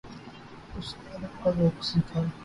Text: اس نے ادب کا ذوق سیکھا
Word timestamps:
اس 0.77 0.87
نے 0.97 1.09
ادب 1.15 1.33
کا 1.43 1.49
ذوق 1.57 1.83
سیکھا 1.89 2.19